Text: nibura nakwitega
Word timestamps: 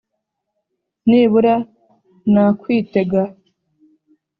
nibura 1.09 1.55
nakwitega 2.31 3.21